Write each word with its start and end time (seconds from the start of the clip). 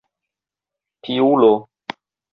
Piulo! 1.03 1.53